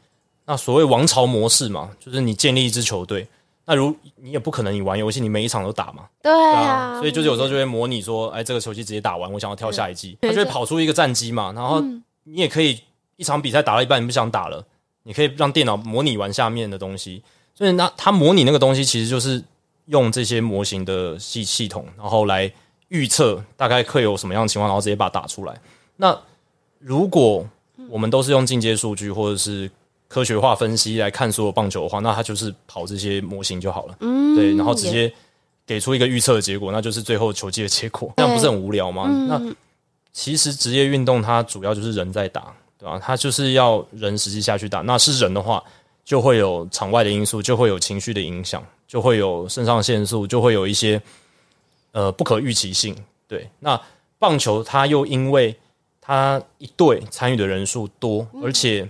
[0.46, 3.28] 那所谓王朝模式嘛，就是你建立一支球队。
[3.66, 6.06] 那如你也不可能你玩游戏，你每一场都打嘛。
[6.24, 6.98] 对啊。
[6.98, 11.52] 所以就是有时候就会模拟说，哎，这个球季直接打完，我想要跳下一季，它就会跑出一个战绩嘛。
[11.54, 11.80] 然后
[12.24, 12.80] 你也可以
[13.16, 14.66] 一场比赛打到一半，你不想打了，
[15.04, 17.22] 你可以让电脑模拟完下面的东西。
[17.54, 19.44] 所以那它模拟那个东西，其实就是
[19.86, 22.52] 用这些模型的系系统，然后来。
[22.90, 25.60] 预测大概会有什么样的情况，然后直接把它打出来。
[25.96, 26.18] 那
[26.80, 27.48] 如果
[27.90, 29.70] 我们都是用进阶数据或者是
[30.08, 33.98] 科学化分析来看所有棒球的话，那它就是跑这些模型就好了。
[34.00, 35.12] 嗯，对，然后直接
[35.66, 38.14] 给出一个预测的结果，那就是最后球季的结果。
[38.18, 39.06] 这样不是很无聊吗？
[39.10, 39.56] 嗯、那
[40.14, 43.00] 其实职业运动它主要就是人在打，对吧？
[43.04, 44.82] 它就是要人实际下去打。
[44.82, 45.62] 那是人的话，
[46.06, 51.02] 就会有场外的因素，就会有情绪的影响，就会有肾上腺素，就会有一些。
[51.98, 52.96] 呃，不可预期性，
[53.28, 53.50] 对。
[53.58, 53.82] 那
[54.20, 55.58] 棒球它又因为
[56.00, 58.88] 它一队参与的人数多，而且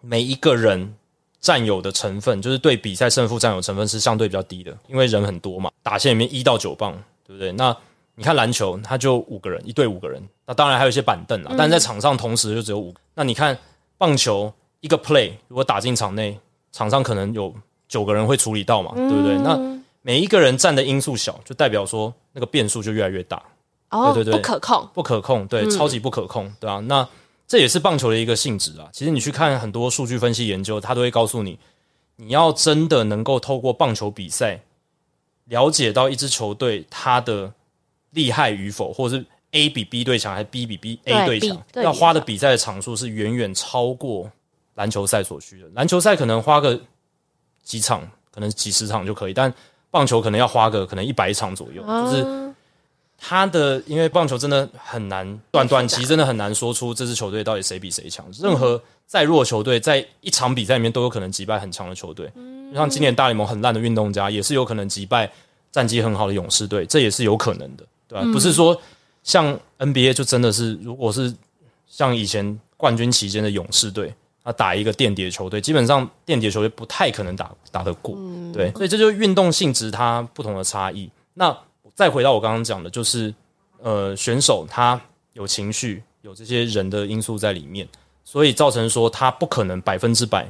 [0.00, 0.94] 每一个人
[1.42, 5.70] 占有的成分，就是对比赛胜负占有成分是相对比较低的，因为人很多嘛。
[5.82, 6.94] 打线里面一到九棒，
[7.26, 7.52] 对不对？
[7.52, 7.76] 那
[8.14, 10.26] 你看篮球，它就五个人，一队五个人。
[10.46, 13.00] 那当然还有一些板凳啦，但是在场上同时就只有五个。
[13.14, 13.58] 那你看
[13.98, 14.50] 棒球
[14.80, 16.40] 一个 play 如果打进场内，
[16.72, 17.54] 场上可能有
[17.86, 19.36] 九个人会处理到嘛，对不对？
[19.36, 19.75] 那
[20.06, 23.42] 每一个人占的因素小，就代表说那个变数就越来越大。
[23.90, 26.78] 哦，对对对，不可控，不可控，对，嗯、超级不可控，对啊。
[26.86, 27.08] 那
[27.48, 28.88] 这也是棒球的一个性质啊。
[28.92, 31.58] 其实你去看很多数据分析研究，他都会告诉你，
[32.14, 34.60] 你要真的能够透过棒球比赛
[35.46, 37.52] 了解到一支球队它的
[38.10, 44.30] 厉害与否，或者是 A 比 B 队强还是 B 比 B A 队强，要花的比赛的场数是远远超过
[44.74, 45.66] 篮球赛所需的。
[45.74, 46.80] 篮球赛可能花个
[47.64, 49.52] 几场，可能几十场就可以，但
[49.90, 52.54] 棒球可能要花个可能一百场左右，就是
[53.18, 58.26] 他的因为棒球真的很难，短短期真的很难说出这支球队到底谁比谁强。
[58.38, 62.30] 任何再弱球队，在一场比赛里面都有可能击败很强的球队。
[62.70, 65.30] 就像今年大联盟很烂的运动家，也是有可能击败
[65.72, 68.24] 战绩很好的勇士队，这也是有可能的，对吧？
[68.32, 68.78] 不是说
[69.22, 71.32] 像 NBA 就真的是，如果是
[71.86, 74.12] 像以前冠军期间的勇士队，
[74.46, 78.16] 他打一个垫底的球队，基本上垫底的球队不太可能打打得过，
[78.52, 78.70] 对。
[78.70, 81.10] 所以这就是运动性质它不同的差异。
[81.34, 81.54] 那
[81.96, 83.34] 再回到我刚刚讲的，就是
[83.82, 85.00] 呃，选手他
[85.32, 87.88] 有情绪，有这些人的因素在里面，
[88.24, 90.48] 所以造成说他不可能百分之百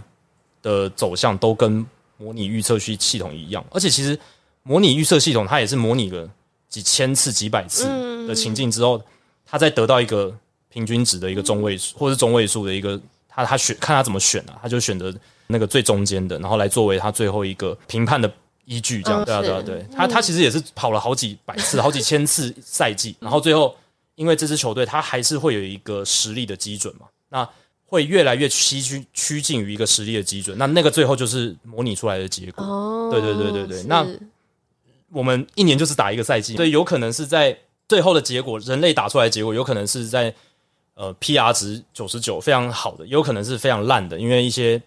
[0.61, 1.87] 的走向都跟
[2.19, 3.65] 模拟预测系系统一样。
[3.71, 4.19] 而且其实
[4.63, 6.29] 模拟预测系统它也是模拟了
[6.69, 7.87] 几千次、几百次
[8.29, 9.03] 的情境之后，
[9.47, 10.37] 他再得到一个
[10.69, 13.01] 平均值的一个中位数，或是中位数的一个，
[13.37, 15.15] 他他选看他怎么选啊，他就选择
[15.47, 18.29] 那个最中间的，然后来作为他最后一个评判的。
[18.69, 23.73] 依据这样，对啊，对啊，对，他他其实也是跑了好几百次、好几千次赛季，然后最后
[24.17, 27.49] 因为这支球队，他还是会有一个实力的基准嘛，那
[27.85, 32.65] 会越来越趋趋趋近于一个实力的基准，那那个最后就是模拟出来的结果。
[32.65, 34.05] 哦，对对对对对，那
[35.13, 37.57] 我们一年就是打一个赛季，所以有可能是在
[37.89, 40.35] 最后的结果，人类打出来的结果，有可能是在
[40.97, 44.83] 呃 PR 值九十九非常好的，有可能是非常烂的，因为一些。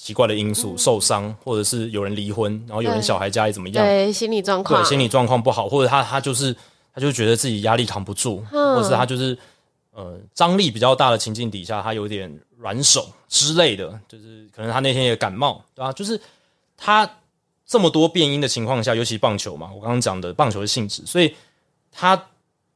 [0.00, 3.84] 奇怪的因素，受伤，或者是有人离婚，然后有人小孩家里怎么样？
[3.84, 6.54] 对，心理状况，对，心理状况不好，或者他他就是
[6.94, 9.36] 他就觉得自己压力扛不住，嗯、或者是他就是
[9.90, 15.92] 呃张力比较大的情境底下，他有点软手之类的，就是可能他那天也感冒，对吧？
[15.92, 16.20] 就是
[16.76, 17.10] 他
[17.66, 21.34] 这么多变音的情况下，尤其棒球嘛，我刚刚讲的棒球的性质，所以
[21.90, 22.16] 他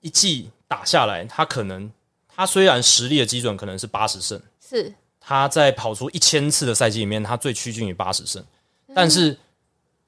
[0.01, 1.89] 一季打下来，他可能
[2.35, 4.93] 他虽然实力的基准可能是八十胜，是。
[5.25, 8.45] 他在跑出一千次的赛季里面，他最趋近于八十胜，
[8.93, 9.39] 但是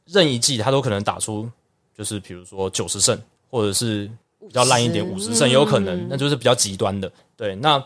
[0.07, 1.49] 任一季他都可能打出，
[1.97, 3.17] 就是比如说九十胜，
[3.49, 4.11] 或者是
[4.41, 7.09] 比较烂一点五十胜，也有可能，那就是比较极端的。
[7.37, 7.81] 对，那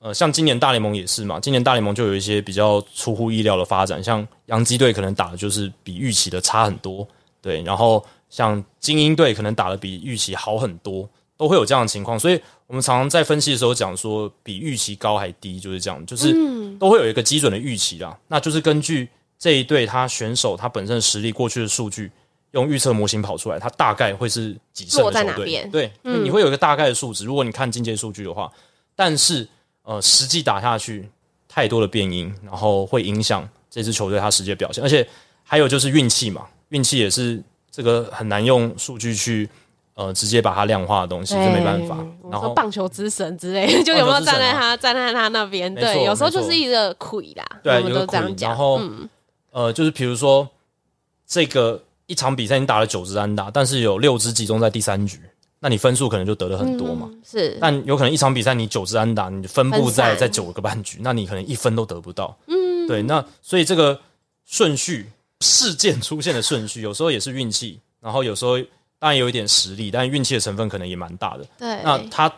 [0.00, 7.06] 呃，像今年大联盟也是嘛，今年大联盟就有一些比较出乎意料的发展，像洋基队可能打的就是比预期的差很多，
[7.40, 12.40] 对，然后像精英队可能打的比预期好很多，都会有这样的情况，所以。
[12.66, 16.34] 我们常常在分析的时候讲说，比预期高还低，就是这样，就是
[16.78, 18.08] 都会有一个基准的预期啦。
[18.10, 19.06] 嗯、那就是根据
[19.38, 22.10] 这一队他选手他本身的实力、过去的数据，
[22.52, 25.68] 用预测模型跑出来，他大概会是几胜的球队。
[25.70, 27.26] 对，嗯、你会有一个大概的数值。
[27.26, 28.50] 如果你看进阶数据的话，
[28.96, 29.46] 但是
[29.82, 31.06] 呃，实际打下去
[31.46, 34.82] 太多的变因，然后会影响这支球队他实际的表现。
[34.82, 35.06] 而且
[35.42, 39.46] 还有就是运气嘛，运气也是这个很难用数据去。
[39.94, 41.96] 呃，直接把它量化的东西就没办法。
[42.28, 45.72] 然后棒球之神之类的，就有没有站在他站在他那边？
[45.72, 47.44] 对，有时候就是一个亏啦。
[47.62, 48.34] 对，有个亏。
[48.40, 48.80] 然后，
[49.52, 50.48] 呃，就是比如说
[51.24, 55.20] 这个一场比赛你打了九支安打，但是有六支集中在第三局，
[55.60, 57.08] 那你分数可能就得了很多嘛。
[57.24, 57.56] 是。
[57.60, 62.36] 但有可能一场比赛你九支安打，你分布在在九个半局，那你可能一分都得不到。
[62.48, 62.88] 嗯。
[62.88, 64.00] 对，那所以这个
[64.44, 68.58] 顺序事件出现的顺序，有时候也是运气，然后有时候。
[69.04, 71.46] 当然有一点实力，但运气的成分可能也蛮大的。
[71.58, 72.34] 对，那他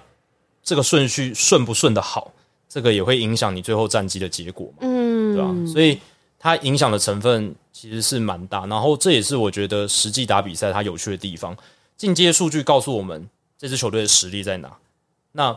[0.65, 2.33] 这个顺序顺不顺的好，
[2.69, 4.79] 这个也会影响你最后战绩的结果嘛。
[4.81, 5.73] 嗯，对吧？
[5.73, 5.97] 所以
[6.41, 8.67] 它影响的成分其实是蛮大。
[8.67, 11.57] 然后这也是我觉得实际打比赛它有趣的地方。
[11.97, 14.77] 进阶数据告诉我们这支球队的实力在哪，
[15.31, 15.57] 那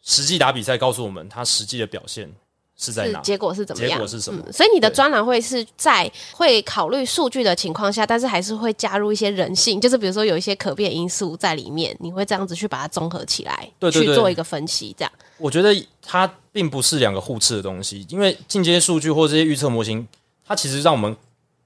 [0.00, 2.32] 实际打比赛告诉我们他实际的表现。
[2.80, 3.20] 是在哪？
[3.20, 3.92] 结果是怎么样？
[3.92, 4.42] 结果是什么？
[4.46, 14.96] 嗯、所以你的专栏会是在会考虑数据的情况下，但是还是会加入一些人性，就是比如说有一些可变因素在里面，你会这样子去把它综合起来，对对对，去做一个分析。
[14.96, 20.08] 这样，我觉得它并不是两个互斥的东西，因为进阶数据或这些预测模型，
[20.46, 21.14] 它其实让我们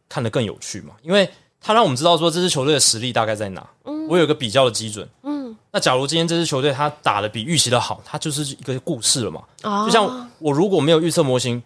[0.09, 3.65] 看得更有趣嘛，因为它让我们知道说这支球队的实力大概在哪。
[3.85, 5.09] 嗯，我有一个比较的基准。
[5.23, 5.34] 嗯。
[5.75, 9.43] 那假如今天这支球队他打的比预期的好，他就是一个故事了嘛？
[9.65, 11.61] 哦、就像我如果没有预测模型，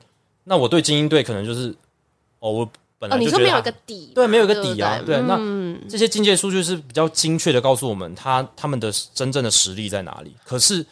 [0.45, 1.69] 那我对精英队可能就是
[2.39, 5.23] 哦，我本来就、哦、你说没有一个底，对，没有一个底啊，对，对。
[5.27, 10.35] 那、嗯、这些境界数据是比较精确的告诉我们他他们的真正的实力在哪里。
[10.43, 10.83] 可是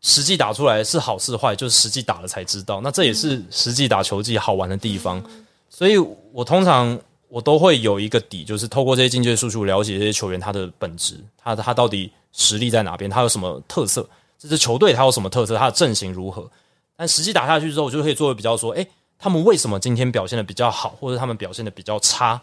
[0.00, 2.80] 实际打出来是好是坏，就是实际打了才知道。
[2.80, 5.20] 那这也是实际打球技好玩的地方。
[5.26, 6.96] 嗯、所以我通常
[7.28, 12.12] 我都会有一个底，就是透过这些进阶数据了解这些球员他的本质，他他到底。
[12.36, 13.10] 实力在哪边？
[13.10, 14.08] 他有什么特色？
[14.38, 15.56] 这支球队他有什么特色？
[15.56, 16.48] 他的阵型如何？
[16.94, 18.86] 但实际打下去之后，我就可以做比较，说：诶，
[19.18, 22.40] 他们为什么今天表现的比较好，或者他们表现的比较差？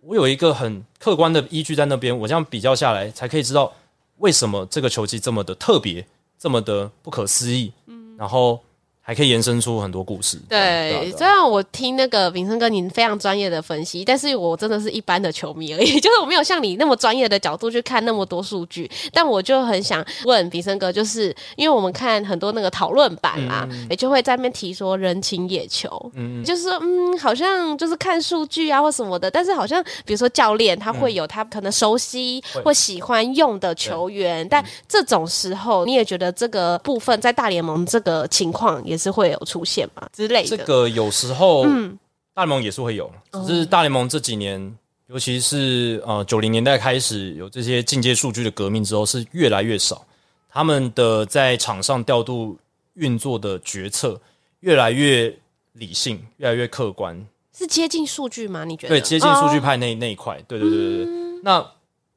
[0.00, 3.72] 我有一个很客观的依据在那边，我这样比较下来，才可以知道
[4.18, 6.06] 为什么这个球技这么的特别，
[6.38, 7.72] 这么的不可思议。
[7.86, 8.62] 嗯，然后
[9.06, 10.36] 还可以延伸出很多故事。
[10.48, 18.90] 对，虽然我听那个炳生哥您非常专业的分析，但是我真的是一般的球迷而已， 就是我没有像你那么专业的角度去看那么多数据。
[19.12, 38.95] 但我就很想问炳生哥，就是因为我们看很多那个讨论版啊，嗯、也就会在那边提说人情野球，嗯，就是说嗯，好像就是看数据啊或什么的，但是好像比如说教练他会有他可能熟悉或喜欢用的球员，嗯、但这种时候你也觉得这个部分在大联盟这个情况也。
[38.96, 40.56] 也是会有出现嘛之类的。
[40.56, 41.98] 这个有时候，嗯，
[42.32, 43.12] 大联盟也是会有，
[43.46, 44.74] 只是大联盟这几年，
[45.08, 50.02] 尤其是呃九零年代开始有这些进阶数据的革命之后，是越来越少。
[50.48, 52.56] 他们的在场上调度
[52.94, 54.18] 运作的决策
[54.60, 55.30] 越来越
[55.74, 58.64] 理性，越来越客观，是接近数据吗？
[58.64, 58.94] 你觉得？
[58.94, 61.06] 对，接近数据派那那一块，对对对对对。
[61.06, 61.66] 嗯、那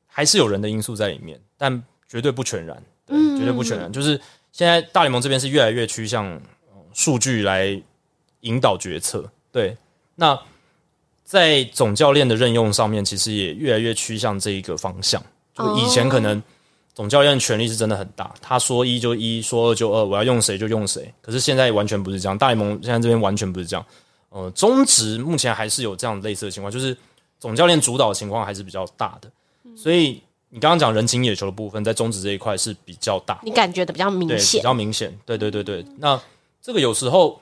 [0.08, 3.92] 还是有人的因素在里面，但绝对不全然，对，绝对不全然。
[3.92, 4.20] 就是
[4.54, 6.42] 现在大联盟这边是越来越趋向。
[6.94, 7.82] 数据来
[8.42, 9.78] 引导决策，对。
[10.16, 10.38] 那
[11.24, 15.24] 在总教练的任用上面，其实也越来越趋向这一个方向。
[15.54, 16.42] 就以前可能
[16.94, 21.14] 总教练权力是真的很大，他说一就一，说二就二，我要用谁就用谁。
[21.22, 23.86] 可是现在完全不是这样，大联盟现在这边完全不是这样。
[24.30, 26.98] 呃，中职目前还是有这样类似的情况，就是
[27.40, 29.32] 总教练主导的情况还是比较大的。
[29.78, 35.18] 所以你刚刚讲人情野球的部分，在中职这一块是比较大，你感觉的比较明显，比较明显。
[35.26, 36.20] 对对对对，那。
[36.62, 37.42] 这个有时候，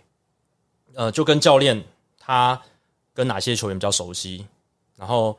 [0.94, 1.84] 呃，就跟教练
[2.20, 2.62] 他
[3.14, 4.46] 跟哪些球员比较熟悉，
[4.96, 5.38] 然后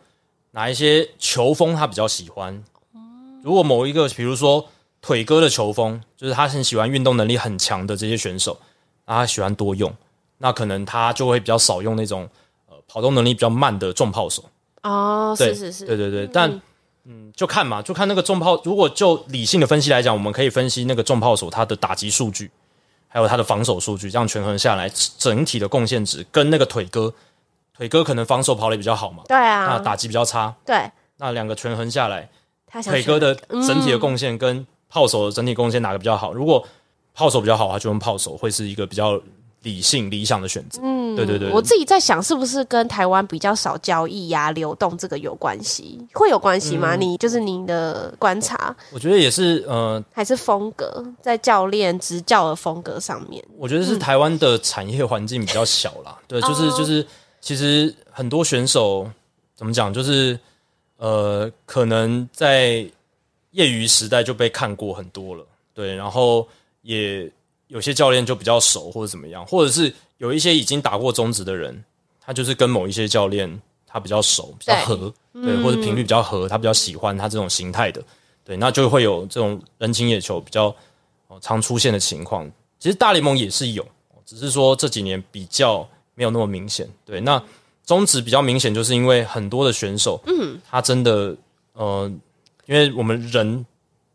[0.51, 2.63] 哪一些球风他比较喜欢。
[3.43, 4.69] 如果某一个，比如说
[5.01, 8.59] 腿哥的球风，就是他很喜欢运动能力很强的这些选手，
[9.07, 9.95] 他喜欢多用，
[10.39, 12.29] 那可能他就会比较少用那种
[12.69, 14.45] 呃跑动能力比较慢的重炮手。
[14.83, 16.61] 哦，对是是是，对对对，但
[17.05, 18.61] 嗯，就看嘛，就看那个重炮。
[18.65, 22.51] 如果就理性的分析来讲，我们可以分析那个重炮手他的打击数据。
[23.09, 27.13] 还有他的防守数据，这样权衡下来，整体的贡献值跟那个腿哥，
[27.77, 29.23] 腿哥可能防守跑垒比较好嘛？
[29.27, 30.55] 对啊，那打击比较差。
[30.65, 32.29] 对，那两个权衡下来，
[32.85, 33.35] 腿哥的
[33.67, 36.33] 整体的贡献跟炮手的整体贡献哪个比较好？
[36.33, 36.65] 嗯、如果
[37.15, 39.21] 炮手比较好，他就用炮手，会是一个比较。
[39.63, 45.99] 理性理想的选择，嗯，对对对，我自己在想，是不是跟台湾比较少交易呀、啊、流动这个有关系？
[46.15, 46.95] 会有关系吗？
[46.95, 56.17] 嗯、你就是您的观察，我觉得也是，呃，还是风格在教练执教的风格上面，我觉得是台湾的产业环境比较小啦。
[56.17, 57.05] 嗯、 对，就是就是，
[57.41, 59.11] 其实很多选手
[59.57, 60.39] 怎么讲，就是
[60.99, 62.87] 呃，可能在
[63.51, 65.45] 业余时代就被看过很多了，
[65.75, 66.47] 对，然后
[66.83, 67.29] 也。
[67.69, 71.85] 有些教练就比较熟，或者怎么样，或者是有一些已经打过中职的人，
[72.21, 78.03] 他就是跟某一些教练他比较熟，比较合，对，对，或者频率比较合，他比较喜欢他这种形态的，
[78.43, 80.75] 对，那就会有这种人情野球比较
[81.41, 82.51] 常出现的情况。
[82.79, 83.87] 其实大联盟也是有，
[84.25, 86.89] 只是说这几年比较没有那么明显。
[87.05, 87.43] 对，那
[87.85, 91.37] 中职比较明显，就是因为很多的选手，嗯，他真的，
[91.75, 92.11] 呃，
[92.65, 93.67] 因为我们人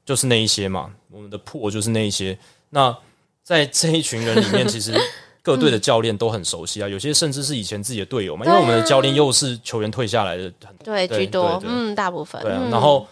[0.06, 2.36] 就是那一些嘛，我们的破就是那一些，
[2.72, 2.98] 那。
[3.44, 4.98] 在这一群人里面，其实
[5.42, 8.46] 各队的教练都很熟悉啊，有些甚至是以前自己的队友嘛。
[8.46, 12.42] 因为我们的教练又是球员退下来的，很对居多，嗯，大部分。
[12.42, 13.06] 对啊，然后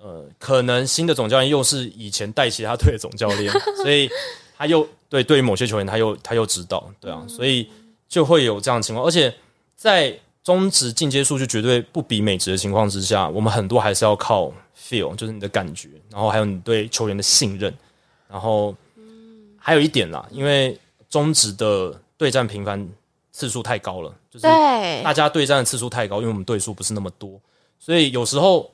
[0.00, 4.10] 呃，可能新的总教练又是以前带其他队的总教练，所以
[4.58, 7.68] 他又对对于某些球员，他又他又知道，对啊，所以
[8.08, 9.06] 就会有这样的情况。
[9.06, 9.32] 而且
[9.76, 17.72] 在中职进阶数据绝对不比美职的情况之下，我们很多还是要靠 feel，就是你的感觉，然后还有你对球员的信任，
[18.28, 18.74] 然后。
[19.66, 20.78] 还有一点啦，因为
[21.10, 22.88] 中职的对战频繁
[23.32, 24.46] 次数太高了，就是
[25.02, 27.40] 大家对战的次数太高，因为我们对数不是那么多，
[27.80, 28.70] 所以有时候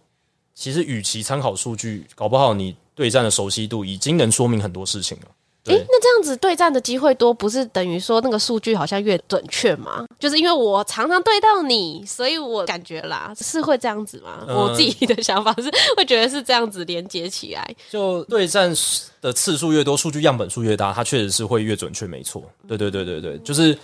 [0.54, 5.28] 其实与其参考数据，搞不好你对战的熟悉度已经能说明很多事情了。
[5.66, 10.04] 诶，那这样子对战的机会多，不是等于说那个数据好像越准确吗？
[10.18, 14.44] 就是因为我常常对到你，所以我感觉啦，是会这样子吗？
[14.48, 17.76] 嗯、我自己的想法是会觉得是这样子连接起来。
[17.88, 18.74] 就对战
[19.20, 22.42] 的次数越多，数据样本数越大，它确实是会越准确，没错。
[22.66, 23.78] 对对对对对，就是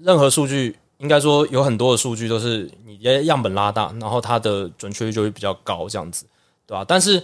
[0.00, 6.24] 任何数据，应该说有很多的数据都是你的样本拉大，然后它的准确率就会比较高，这样子，
[6.66, 6.84] 对吧？
[6.86, 7.22] 但是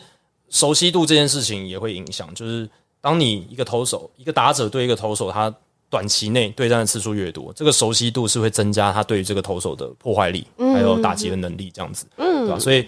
[0.50, 2.70] 熟悉度这件事情也会影响，就是。
[3.00, 5.54] 当你一个投手、一个打者对一个投手，他
[5.88, 12.58] 短期内对战的次数越多，这个熟悉度是会增加他对于这个投手的破坏力，还有打击的能力，这样子，嗯，对吧？
[12.58, 12.86] 所以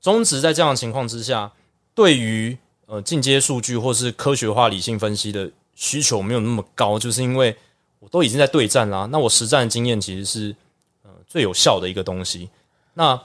[0.00, 1.50] 中职在这样的情况之下，
[1.94, 7.54] 对于呃进阶数据或是科学化理性分析的需求没有那么高，就是因为
[7.98, 10.56] 我都已经在对战啦，那我实战的经验其实是
[11.02, 12.48] 呃最有效的一个东西。
[12.94, 13.20] 那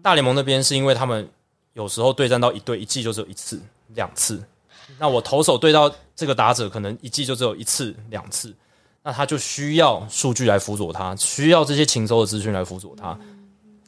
[0.00, 1.28] 大联盟那边是因为他们
[1.74, 4.42] 有时候对战到一队一季就只有一次、两次。
[4.98, 8.54] 那我投手对到这个打者，可能一季就只有一次两次，
[9.02, 13.18] 那他就需要数据来辅佐他，需要这些情搜的资讯来辅佐他，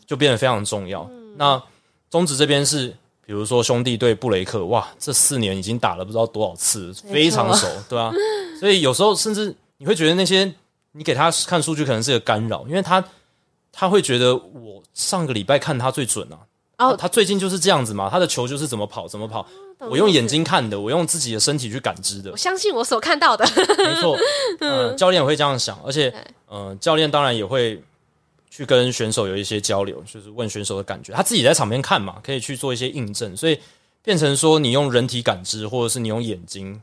[0.07, 1.09] 就变得非常重要。
[1.37, 1.63] 那
[2.11, 2.89] 中职这边是，
[3.25, 8.13] 比如说兄弟对布雷克，哇，这四年已经打了不知道多少次，非常熟，对吧？
[8.59, 10.53] 所以有时候甚至你会觉得那些
[10.93, 13.05] 你给他看数据可能是个干扰，因为他
[13.73, 16.39] 他会觉得我上个礼拜看他最准啊。
[16.79, 19.47] 哦，他最近就是这样子嘛，他的球就是怎么跑怎么跑，
[19.79, 22.33] 我用眼睛看的，我用自己的身体去感知的。
[22.33, 23.45] 我相信我所看到的，
[23.79, 24.17] 没错。
[24.61, 26.13] 呃，教练也会这样想，而且，
[26.47, 27.81] 呃，教练当然也会
[28.51, 31.13] 去跟选手有一些交流，就是问选手的感觉。
[31.13, 33.59] 他自己在场边看嘛，可以去做一些印证，所以
[34.03, 36.83] 变成说你用人体感知，或者是你用眼睛，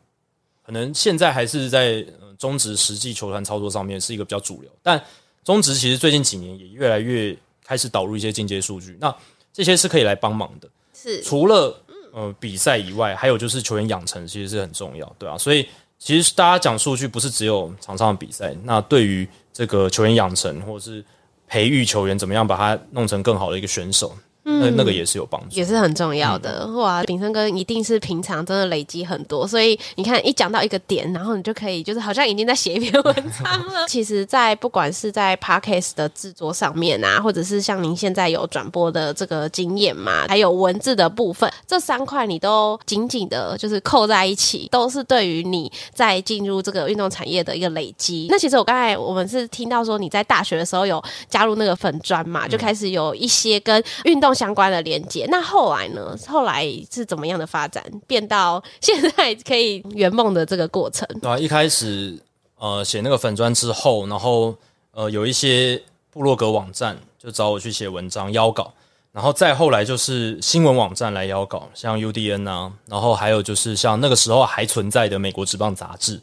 [0.65, 5.01] 可能现在还是在呃中职实际球团操作上面是一个比较主流，但
[5.43, 7.35] 中职其实最近几年也越来越
[7.65, 8.97] 开始导入一些进阶数据。
[8.99, 9.13] 那
[9.53, 11.81] 这些是可以来帮忙的，是除了
[12.13, 15.37] 呃比赛以外，还有就是球员养成，其实是很重要，对啊。
[15.37, 15.67] 所以
[15.99, 21.03] 其实大家讲数据，不是只有场上的比赛，那对于这个球员养成或者是
[21.47, 24.15] 培育球员，怎么样把他弄成更好的一个选手。
[24.43, 26.65] 那那个也是有帮助，也是很重要的。
[26.65, 33.85] 嗯、哇，炳生哥一定是平常真的累积很多，所以你看一讲到一个点，然后你就可以就是好像已经在写一篇文章了。
[33.87, 48.25] 其实，在不管是在 Podcast 的制作上面啊，或者是像您现在有转播的这个经验嘛，还有文字的部分，这三块你都紧紧的，就是扣在一起，都是对于你在进入这个运动产业的一个累积。
[48.31, 54.30] 那其实我刚才我们是听到说你在大学的时候有加入那个粉砖嘛，就开始有一些跟运动。
[54.33, 56.15] 相关的连接，那后来呢？
[56.27, 61.07] 后来是怎么样的发展，变到现在可以圆梦的这个过程？
[61.21, 62.17] 对啊，一开始
[62.57, 64.55] 呃写那个粉砖之后，然后
[64.91, 68.73] 呃有一些部落格网站就找我去写文章邀稿，
[69.11, 76.21] 然后再后来就是新闻网站来邀稿，像 UDN 啊，然后还有就是像那个时候还存在的美国职棒杂志，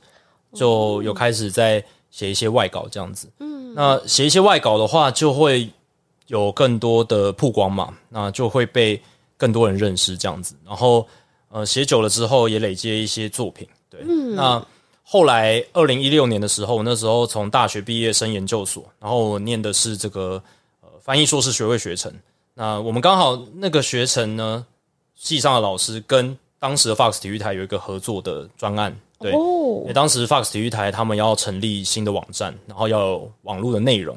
[0.54, 3.28] 就有开始在写一些外稿这样子。
[3.40, 5.70] 嗯，那写一些外稿的话，就会。
[6.28, 8.98] 有更多的曝光嘛，那就会被
[9.36, 10.54] 更多人认识这样子。
[10.64, 11.06] 然后，
[11.50, 13.66] 呃，写久了之后也累积一些作品。
[13.90, 14.64] 对，嗯、那
[15.02, 20.42] 后来二零一六年的时候，那时候从大学毕业升研究所，然后我念的是这个
[20.82, 22.12] 呃翻译硕士学位学程。
[22.52, 24.66] 那我们刚好那个学程呢，
[25.14, 28.94] 系上的老师跟当时的 Fox 体育台有一个合作的专案。
[29.18, 34.14] 对，哦、当时 Fox 体育台他们要成立新的网站，然后要有网络的内容。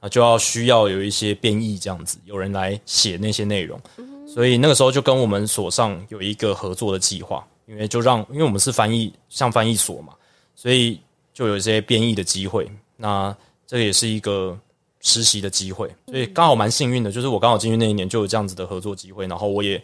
[0.00, 3.80] 啊，就要需要有一些编译这样子，有人来写那些内容，
[4.26, 10.14] 所以那个时候就跟我们所上有一个合作的计划，因为就让，因为我们是翻译，像翻译所嘛，
[10.56, 10.98] 所以
[11.32, 12.70] 就有一些编译的机会。
[12.96, 13.36] 那
[13.66, 14.58] 这也是一个
[15.00, 19.82] 实习的机会，所以刚好蛮幸运的，就是我刚好进去那一年就有这样子的合作机会，然后我也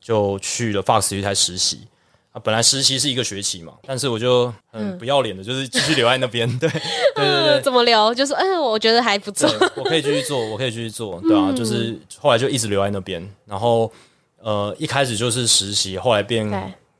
[0.00, 1.80] 就去了 Fox 体育台实习。
[2.34, 6.48] 啊，本来实习是一个学期嘛，但是我就很不要脸的，就是继续留在那边。
[6.58, 6.80] 对，对
[7.14, 8.12] 对对，怎么留？
[8.12, 13.24] 就是嗯，我觉得还不错，我可以继续做，我可以继续做，对啊，就是后来就一直留在那边。
[13.46, 13.88] 然后
[14.42, 16.44] 呃，一开始就是实习，后来变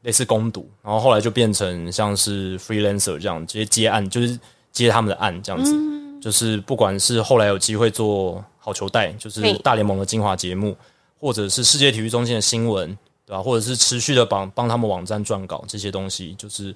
[0.02, 4.38] 类似攻读，然后后来就变成像是 freelancer 这样直接接案，就是
[4.70, 5.72] 接他们的案这样子。
[5.74, 10.76] 嗯、就是不管是后来有机会做好球带，就是大联盟的精华节目，
[11.18, 12.96] 或者是世界体育中心的新闻。
[13.26, 13.42] 对吧？
[13.42, 16.74] 或者是持续的帮帮他们网站撰稿这些东西，就是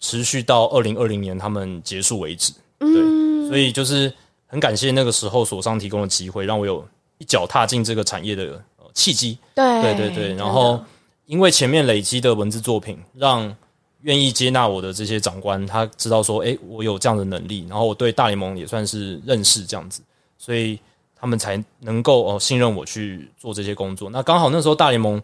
[0.00, 2.52] 持续到二零二零年他们结束为止。
[2.78, 4.12] 对，嗯、所以就是
[4.46, 6.84] 很感谢那个时候所上提供的机会，让我有
[7.18, 9.38] 一脚踏进这个产业的呃契机。
[9.54, 10.34] 对对对对。
[10.34, 10.80] 然后
[11.26, 13.54] 因为前面累积的文字作品，让
[14.02, 20.02] 愿意接纳我的这些长官，他知道说，诶，我有这样的能力，然后我对大联盟也算是认识这样子，
[20.38, 20.78] 所以
[21.14, 24.10] 他们才能够哦、呃、信任我去做这些工作。
[24.10, 25.22] 那刚好那时候大联盟。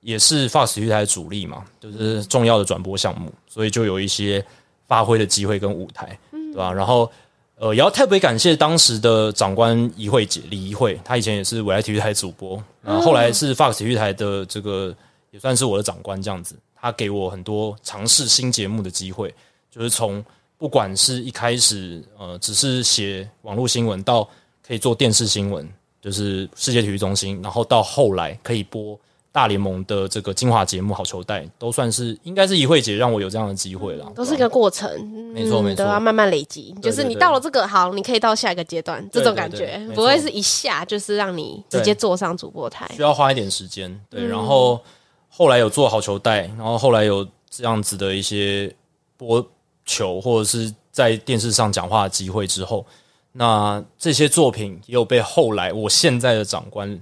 [0.00, 4.44] 也是 Fox 体育台的主力嘛，就是重要的转播项目，所以就有一些
[4.86, 6.72] 发挥的机会跟舞台，对吧？
[6.72, 7.10] 然后，
[7.56, 14.94] 呃，也要特别感谢当时的长官怡慧姐李怡慧，她以前也是未来体育台主播，然后后来是 Fox 体育台的这个
[15.30, 19.34] 也算是我的长官这样子，她给我很多尝试新节目的机会，
[19.70, 20.24] 就是从
[20.56, 24.26] 不管是一开始呃只是写网络新闻，到
[24.66, 25.68] 可以做电视新闻，
[26.00, 28.98] 就是世界体育中心，然后到后来可以播。
[29.32, 34.90] 大联盟的这个精华节目好球带都算是应该是怡慧姐让我有这样的机会了，都是一个过程，
[35.32, 36.74] 没错没错，都要慢慢累积。
[36.82, 44.00] 就是你到了这个好，你可以到下一个阶段，这种感觉不会是一下就是让你直接坐上主播台，需要花一点时间。
[44.10, 44.80] 对，然后
[45.28, 48.74] 后来有做好球带，然后后来有这样子的一些
[49.16, 49.46] 播
[49.86, 52.84] 球或者是在电视上讲话的机会之后，
[53.30, 57.00] 那这些作品也有被后来我现在的长官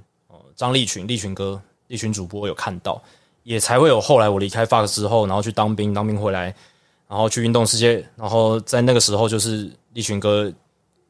[0.54, 1.58] 张立群立群哥。
[1.88, 3.02] 一群主播有看到，
[3.42, 6.54] 也才会有后来我离开 Fox 之后，然后去当兵，当兵回来，
[7.08, 10.52] 然后去运动世界，然后在那个时候就是立群哥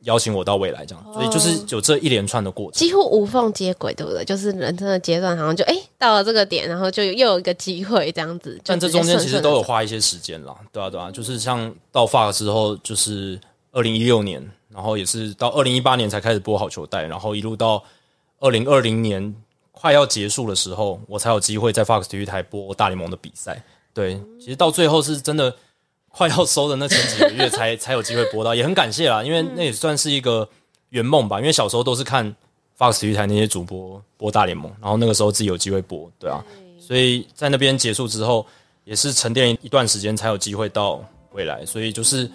[0.03, 4.25] 邀请我到未来这样，所以就是有这一连串的过程，几乎无缝接轨，对不对？
[4.25, 8.57] 就是人生的阶段，好像就哎、欸、到了这个点，然后就又有一个机会这样子。
[8.65, 13.37] 但这中间其实都有花一些时间啦，对啊对啊，就是像到 Fox 之后，就是
[13.73, 17.83] 二零一六年，然后也是到二零一八年才开始播好球带，然后一路到
[18.39, 19.35] 二零二零年
[19.81, 23.63] 快要结束的时候，我才有机会在 Fox 体育台播大联盟的比赛。
[23.95, 25.55] 对，其实到最后是真的。
[26.11, 30.49] 快要收的那前几个月才 才有机会播到，也很感谢啦，因为那也算是一个
[30.89, 31.39] 圆梦吧。
[31.39, 32.35] 因为小时候都是看
[32.77, 36.43] Fox 体育台那些主播播大联盟，然后那个时候自己有机会播，对啊，
[36.81, 38.45] 所以在那边结束之后，
[38.85, 42.29] 也是沉淀一段时间才有机会到未来，所以就是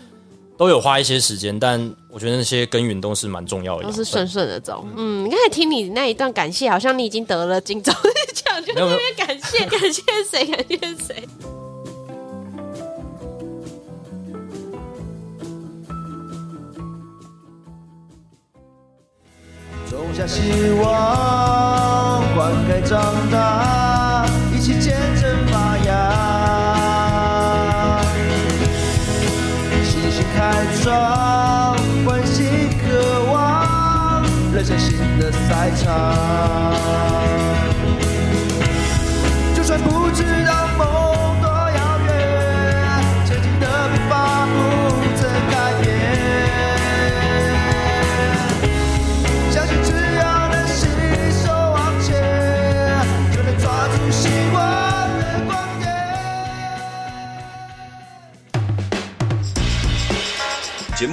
[0.58, 4.86] 都有花一些时间，但我觉得那些耕耘都是蛮重要的，都是顺顺的走。
[4.96, 7.94] 嗯，你刚才听你那一段感谢，好像你已经得了金钟
[8.34, 11.28] 奖，就特别感谢感谢谁感谢谁。
[19.90, 20.42] 种下希
[20.82, 23.63] 望，灌溉长大，
[30.84, 32.44] 开创，欢喜
[32.84, 34.22] 渴望，
[34.54, 37.23] 人生新的赛场。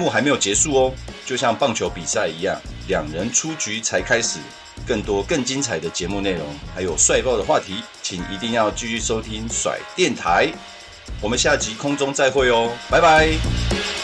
[0.01, 0.95] 节目还没有结束哦，
[1.27, 4.39] 就像棒球比赛一样，两人出局才开始。
[4.87, 10.51] 更多更精彩的节目内容，还有帅爆的话题，请一定要继续收听甩电台。
[11.21, 14.00] 我们下集空中再会哦，拜拜。